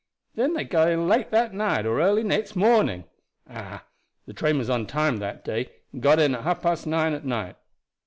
[0.33, 3.03] "Then they got in late that night or early next morning.
[3.47, 3.85] Ah,
[4.25, 7.23] the train was on time that day, and got in at half past nine at
[7.23, 7.55] night.